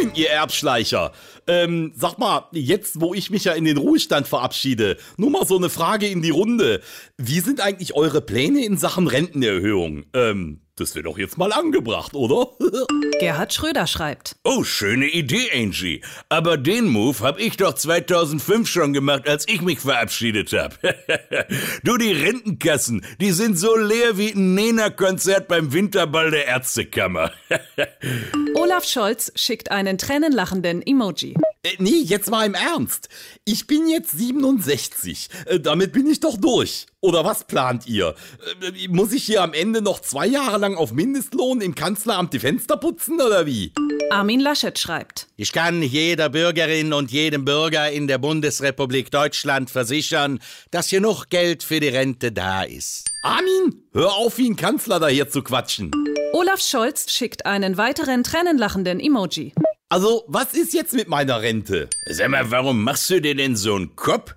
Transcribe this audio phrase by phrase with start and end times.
[0.00, 1.12] Moin, ihr Erbschleicher.
[1.46, 5.58] Ähm, sag mal, jetzt wo ich mich ja in den Ruhestand verabschiede, nur mal so
[5.58, 6.80] eine Frage in die Runde.
[7.18, 10.06] Wie sind eigentlich eure Pläne in Sachen Rentenerhöhung?
[10.14, 12.48] Ähm, das wird doch jetzt mal angebracht, oder?
[13.20, 14.36] Gerhard Schröder schreibt.
[14.42, 16.00] Oh, schöne Idee, Angie.
[16.30, 20.78] Aber den Move hab ich doch 2005 schon gemacht, als ich mich verabschiedet hab.
[21.84, 27.32] du, die Rentenkassen, die sind so leer wie ein Nena-Konzert beim Winterball der Ärztekammer.
[28.70, 31.34] Olaf Scholz schickt einen tränenlachenden Emoji.
[31.64, 33.08] Äh, nee, jetzt mal im Ernst.
[33.44, 35.28] Ich bin jetzt 67.
[35.46, 36.86] Äh, damit bin ich doch durch.
[37.00, 38.14] Oder was plant ihr?
[38.62, 42.38] Äh, muss ich hier am Ende noch zwei Jahre lang auf Mindestlohn im Kanzleramt die
[42.38, 43.72] Fenster putzen oder wie?
[44.10, 45.26] Armin Laschet schreibt.
[45.36, 50.38] Ich kann jeder Bürgerin und jedem Bürger in der Bundesrepublik Deutschland versichern,
[50.70, 53.10] dass genug Geld für die Rente da ist.
[53.24, 55.90] Armin, hör auf, wie ein Kanzler daher zu quatschen.
[56.32, 59.52] Olaf Scholz schickt einen weiteren tränenlachenden Emoji.
[59.88, 61.88] Also, was ist jetzt mit meiner Rente?
[62.08, 64.36] Sag mal, warum machst du dir denn so einen Kopf?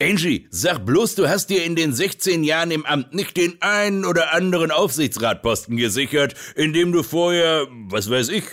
[0.00, 4.04] Angie, sag bloß, du hast dir in den 16 Jahren im Amt nicht den einen
[4.04, 8.44] oder anderen Aufsichtsratposten gesichert, indem du vorher, was weiß ich,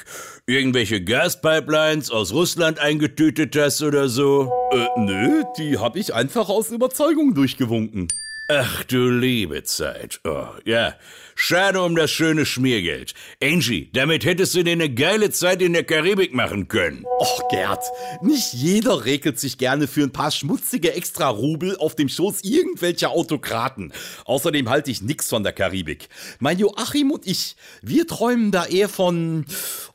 [0.48, 4.52] irgendwelche Gaspipelines aus Russland eingetütet hast oder so?
[4.72, 8.08] Äh, nö, die hab ich einfach aus Überzeugung durchgewunken.
[8.52, 10.22] Ach du liebe Zeit.
[10.24, 10.96] Oh, ja.
[11.36, 13.14] Schade um das schöne Schmiergeld.
[13.44, 17.06] Angie, damit hättest du dir eine geile Zeit in der Karibik machen können.
[17.20, 17.84] Och, Gerd,
[18.24, 23.94] nicht jeder regelt sich gerne für ein paar schmutzige Extra-Rubel auf dem Schoß irgendwelcher Autokraten.
[24.26, 26.10] Außerdem halte ich nix von der Karibik.
[26.40, 29.46] Mein Joachim und ich, wir träumen da eher von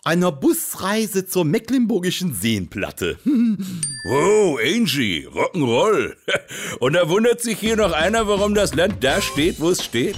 [0.04, 3.18] einer Busreise zur mecklenburgischen Seenplatte.
[4.06, 6.16] Oh, Angie, Rock'n'Roll.
[6.78, 10.16] Und da wundert sich hier noch einer, warum das Land da steht, wo es steht?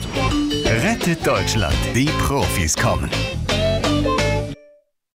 [0.65, 1.77] Rettet Deutschland.
[1.95, 3.09] Die Profis kommen.